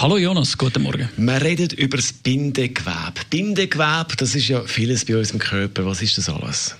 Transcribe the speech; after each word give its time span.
Hallo 0.00 0.16
Jonas, 0.16 0.56
guten 0.56 0.84
Morgen. 0.84 1.10
Wir 1.18 1.42
reden 1.42 1.68
über 1.76 1.98
das 1.98 2.14
Bindegewebe. 2.14 3.20
Bindegewebe, 3.28 4.16
das 4.16 4.34
ist 4.34 4.48
ja 4.48 4.62
vieles 4.62 5.04
bei 5.04 5.14
unserem 5.14 5.40
Körper. 5.40 5.84
Was 5.84 6.00
ist 6.00 6.16
das 6.16 6.30
alles? 6.30 6.74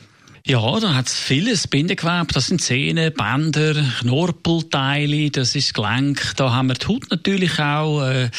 Ja, 0.47 0.81
da 0.81 0.95
hat 0.95 1.09
es 1.09 1.19
vieles 1.19 1.69
Bindegewebe. 1.69 2.29
Das 2.33 2.47
sind 2.47 2.63
Zähne, 2.63 3.11
Bänder, 3.11 3.75
Knorpelteile, 4.01 5.31
das 5.31 5.55
ist 5.55 5.75
Gelenk. 5.75 6.33
Da 6.37 6.55
haben 6.55 6.69
wir 6.69 6.77
die 6.77 6.87
Haut 6.87 7.11
natürlich 7.11 7.59
auch, 7.59 8.01
äh, 8.05 8.31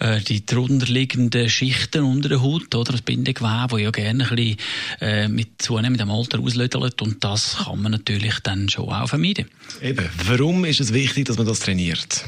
äh, 0.00 0.20
die 0.22 0.44
drunterliegenden 0.44 1.48
Schichten 1.48 2.02
unter 2.02 2.28
der 2.28 2.42
Haut, 2.42 2.74
oder? 2.74 2.90
Das 2.90 3.02
Bindegewebe, 3.02 3.68
das 3.70 3.80
ja 3.80 3.90
gerne 3.92 4.28
ein 4.28 4.34
bisschen 4.34 4.58
äh, 5.00 5.28
mit 5.28 5.62
zunehmendem 5.62 6.10
Alter 6.10 6.40
auslödelt. 6.40 7.00
Und 7.02 7.22
das 7.22 7.58
kann 7.66 7.80
man 7.80 7.92
natürlich 7.92 8.40
dann 8.42 8.68
schon 8.68 8.88
auch 8.88 9.08
vermeiden. 9.08 9.46
Eben. 9.80 10.08
Warum 10.26 10.64
ist 10.64 10.80
es 10.80 10.92
wichtig, 10.92 11.26
dass 11.26 11.36
man 11.36 11.46
das 11.46 11.60
trainiert? 11.60 12.24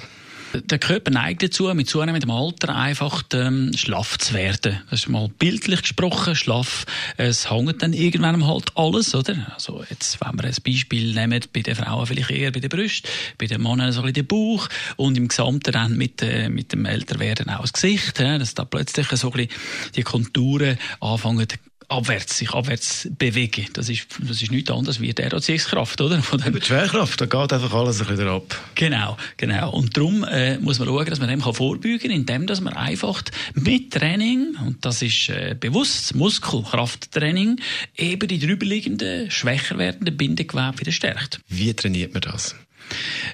Der 0.62 0.78
Körper 0.78 1.10
neigt 1.10 1.42
dazu, 1.42 1.72
mit 1.74 1.88
zunehmendem 1.88 2.30
Alter 2.30 2.74
einfach 2.74 3.22
ähm, 3.32 3.72
schlaff 3.76 4.18
zu 4.18 4.34
werden. 4.34 4.80
Das 4.90 5.00
ist 5.00 5.08
mal 5.08 5.28
bildlich 5.28 5.82
gesprochen, 5.82 6.34
schlaff. 6.34 6.86
Es 7.16 7.50
hängt 7.50 7.82
dann 7.82 7.92
irgendwann 7.92 8.46
halt 8.46 8.72
alles, 8.74 9.14
oder? 9.14 9.34
Also 9.54 9.84
jetzt, 9.88 10.20
wenn 10.20 10.36
wir 10.38 10.44
ein 10.44 10.54
Beispiel 10.64 11.14
nehmen, 11.14 11.40
bei 11.52 11.62
den 11.62 11.74
Frauen 11.74 12.06
vielleicht 12.06 12.30
eher 12.30 12.50
bei 12.52 12.60
den 12.60 12.70
Brüsten, 12.70 13.10
bei 13.38 13.46
den 13.46 13.62
Männern 13.62 13.92
so 13.92 14.00
ein 14.00 14.12
bisschen 14.12 14.14
der 14.14 14.34
Bauch 14.34 14.68
und 14.96 15.16
im 15.16 15.28
Gesamten 15.28 15.72
dann 15.72 15.96
mit, 15.96 16.22
äh, 16.22 16.48
mit 16.48 16.72
dem 16.72 16.84
Älterwerden 16.84 17.50
auch 17.50 17.62
das 17.62 17.72
Gesicht, 17.72 18.18
ja, 18.20 18.38
dass 18.38 18.54
da 18.54 18.64
plötzlich 18.64 19.08
so 19.08 19.28
ein 19.28 19.32
bisschen 19.32 19.60
die 19.94 20.02
Konturen 20.02 20.78
anfangen 21.00 21.46
abwärts, 21.88 22.38
sich 22.38 22.50
abwärts 22.52 23.08
bewegen. 23.18 23.66
Das 23.72 23.88
ist, 23.88 24.06
das 24.20 24.42
ist 24.42 24.50
nichts 24.50 24.70
anderes 24.70 25.00
wie 25.00 25.12
der 25.12 25.32
Anziehungskraft, 25.32 26.00
oder? 26.00 26.22
Von 26.22 26.40
dem 26.40 26.54
die 26.54 26.64
Schwerkraft, 26.64 27.20
da 27.20 27.26
geht 27.26 27.52
einfach 27.52 27.72
alles 27.72 28.00
ein 28.00 28.06
bisschen 28.06 28.28
ab. 28.28 28.60
Genau, 28.74 29.16
genau. 29.36 29.70
Und 29.70 29.96
darum 29.96 30.24
äh, 30.24 30.58
muss 30.58 30.78
man 30.78 30.88
schauen, 30.88 31.06
dass 31.06 31.20
man 31.20 31.28
dem 31.28 31.42
kann 31.42 31.54
vorbeugen 31.54 31.98
kann, 31.98 32.10
indem 32.10 32.46
dass 32.46 32.60
man 32.60 32.74
einfach 32.74 33.22
mit 33.54 33.92
Training, 33.92 34.56
und 34.64 34.84
das 34.84 35.02
ist 35.02 35.28
äh, 35.28 35.56
bewusst 35.58 36.14
Muskelkrafttraining, 36.14 37.60
eben 37.96 38.28
die 38.28 38.38
drüberliegenden, 38.38 39.30
schwächer 39.30 39.78
werdenden 39.78 40.16
Bindegewebe 40.16 40.80
wieder 40.80 40.92
stärkt. 40.92 41.40
Wie 41.48 41.72
trainiert 41.74 42.12
man 42.12 42.22
das? 42.22 42.56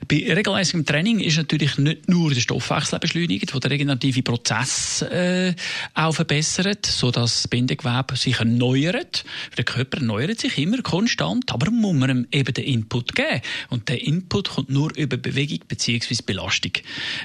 Bei 0.09 0.33
regelmäßigem 0.35 0.85
Training 0.85 1.21
ist 1.21 1.37
natürlich 1.37 1.79
nicht 1.79 2.09
nur 2.09 2.33
der 2.33 2.41
Stoffwechsel 2.41 2.99
beschleunigt, 2.99 3.53
der 3.53 3.61
den 3.61 3.71
regenerativen 3.71 4.25
Prozess 4.25 5.03
äh, 5.03 5.55
auch 5.95 6.15
verbessert, 6.15 6.87
sodass 6.87 7.43
das 7.43 7.49
Bindegewebe 7.49 8.17
sich 8.17 8.39
erneuert. 8.39 9.25
Der 9.57 9.65
Körper 9.65 9.99
erneuert 9.99 10.41
sich 10.41 10.59
immer 10.59 10.83
konstant, 10.83 11.51
aber 11.53 11.71
muss 11.71 11.95
man 11.95 12.11
ihm 12.11 12.27
eben 12.33 12.55
den 12.55 12.65
Input 12.65 13.15
geben. 13.15 13.41
Und 13.71 13.89
der 13.89 14.03
Input 14.03 14.51
kommt 14.51 14.71
nur 14.71 14.97
über 14.97 15.17
Bewegung 15.17 15.61
bzw. 15.69 16.17
Belastung. 16.25 16.73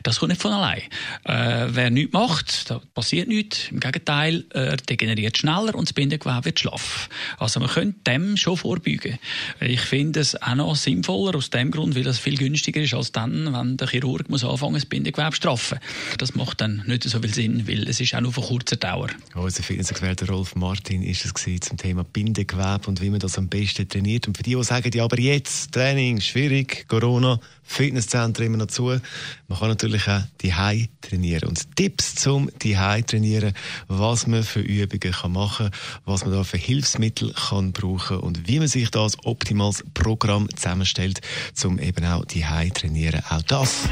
Das 0.03 0.19
kommt 0.19 0.31
nicht 0.31 0.41
von 0.41 0.51
allein. 0.51 0.81
Äh, 1.23 1.67
wer 1.69 1.89
nichts 1.89 2.13
macht, 2.13 2.69
da 2.69 2.81
passiert 2.93 3.27
nichts. 3.27 3.69
Im 3.71 3.79
Gegenteil, 3.79 4.45
er 4.51 4.77
degeneriert 4.77 5.37
schneller 5.37 5.75
und 5.75 5.87
das 5.87 5.93
Bindegewebe 5.93 6.45
wird 6.45 6.59
schlaff. 6.59 7.09
Also 7.37 7.59
man 7.59 7.69
könnte 7.69 7.99
dem 8.07 8.37
schon 8.37 8.57
vorbeugen. 8.57 9.17
Ich 9.59 9.81
finde 9.81 10.19
es 10.19 10.41
auch 10.41 10.55
noch 10.55 10.75
sinnvoller 10.75 11.37
aus 11.37 11.49
dem 11.49 11.71
Grund, 11.71 11.95
weil 11.95 12.03
das 12.03 12.19
viel 12.19 12.37
günstiger 12.37 12.56
ist 12.65 12.93
als 12.93 13.11
dann, 13.11 13.53
wenn 13.53 13.77
der 13.77 13.87
Chirurg 13.87 14.29
muss 14.29 14.43
anfangen, 14.43 14.75
das 14.75 14.85
Bindegewebe 14.85 15.31
zu 15.31 15.37
straffen. 15.37 15.79
Das 16.17 16.35
macht 16.35 16.61
dann 16.61 16.83
nicht 16.85 17.03
so 17.03 17.19
viel 17.19 17.33
Sinn, 17.33 17.67
weil 17.67 17.87
es 17.87 17.99
ist 17.99 18.15
auch 18.15 18.21
nur 18.21 18.33
von 18.33 18.43
kurzer 18.43 18.75
Dauer. 18.75 19.09
Unser 19.35 19.63
Fitnessexperte 19.63 20.27
Rolf 20.27 20.55
Martin 20.55 21.03
ist 21.03 21.25
es 21.25 21.33
zum 21.61 21.77
Thema 21.77 22.03
Bindegewebe 22.03 22.87
und 22.87 23.01
wie 23.01 23.09
man 23.09 23.19
das 23.19 23.37
am 23.37 23.47
besten 23.47 23.87
trainiert. 23.87 24.27
Und 24.27 24.37
für 24.37 24.43
die, 24.43 24.55
die 24.55 24.63
sagen, 24.63 24.91
ja, 24.93 25.03
aber 25.03 25.19
jetzt 25.19 25.71
Training, 25.71 26.21
schwierig, 26.21 26.87
Corona, 26.87 27.39
Fitnesszentren 27.67 28.47
immer 28.47 28.57
noch 28.57 28.67
zu. 28.67 28.99
Man 29.47 29.59
kann 29.59 29.67
natürlich 29.67 30.07
auch 30.07 30.21
die 30.41 30.53
trainieren. 31.01 31.49
Und 31.49 31.75
Tipps 31.75 32.15
zum 32.15 32.49
die 32.61 32.75
trainieren, 32.75 33.53
was 33.87 34.25
man 34.25 34.43
für 34.43 34.61
Übungen 34.61 35.13
kann 35.13 35.31
machen, 35.33 35.69
was 36.05 36.23
man 36.25 36.33
da 36.33 36.43
für 36.43 36.57
Hilfsmittel 36.57 37.33
kann 37.33 37.73
brauchen 37.73 38.17
und 38.19 38.47
wie 38.47 38.59
man 38.59 38.67
sich 38.67 38.89
das 38.89 39.17
optimales 39.25 39.83
Programm 39.93 40.49
zusammenstellt, 40.55 41.21
um 41.63 41.77
eben 41.79 42.05
auch 42.05 42.25
die 42.25 42.43
trainieren. 42.73 43.21
Auch 43.29 43.41
das 43.43 43.89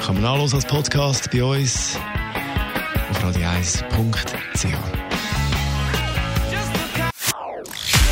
kann 0.00 0.14
man 0.14 0.22
nachlesen 0.22 0.56
als 0.56 0.66
Podcast 0.66 1.30
bei 1.30 1.44
uns 1.44 1.96
auf 3.10 3.24
radio1.ch. 3.24 5.09